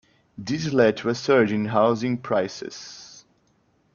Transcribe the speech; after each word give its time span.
This 0.35 0.73
led 0.73 0.97
to 0.97 1.09
a 1.09 1.13
surge 1.13 1.51
in 1.51 1.65
housing 1.65 2.17
prices. 2.17 3.23